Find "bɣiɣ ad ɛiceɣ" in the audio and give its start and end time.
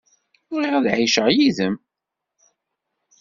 0.55-1.27